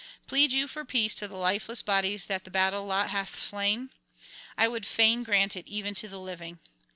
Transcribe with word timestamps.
Plead 0.25 0.51
you 0.51 0.67
for 0.67 0.83
peace 0.83 1.13
to 1.13 1.27
the 1.27 1.35
lifeless 1.37 1.83
bodies 1.83 2.25
that 2.25 2.43
the 2.43 2.49
battle 2.49 2.85
lot 2.85 3.11
hath 3.11 3.37
slain? 3.37 3.91
I 4.57 4.67
would 4.67 4.87
fain 4.87 5.21
grant 5.21 5.55
it 5.55 5.67
even 5.67 5.93
to 5.93 6.07
the 6.07 6.19
living. 6.19 6.57